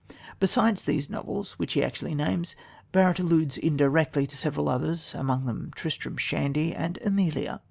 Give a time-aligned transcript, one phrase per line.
[0.39, 2.55] Besides these novels, which he actually names,
[2.91, 7.59] Barrett alludes indirectly to several others, among them Tristram Shandy and Amelia.